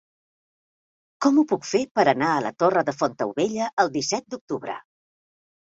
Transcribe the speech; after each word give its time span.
Com 1.25 1.37
ho 1.39 1.43
puc 1.51 1.67
fer 1.73 1.83
per 1.99 2.07
anar 2.15 2.31
a 2.31 2.41
la 2.47 2.53
Torre 2.63 2.85
de 2.89 2.97
Fontaubella 3.03 3.71
el 3.87 3.95
disset 4.01 4.29
d'octubre? 4.33 4.83